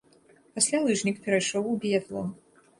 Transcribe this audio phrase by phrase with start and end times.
[0.55, 2.37] Пасля лыжнік перайшоў у біятлон.